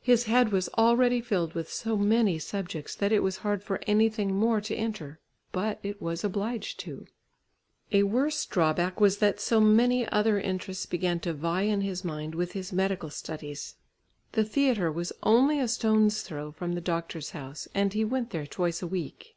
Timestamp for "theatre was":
14.44-15.12